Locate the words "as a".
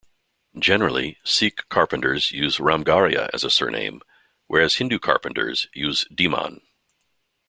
3.35-3.51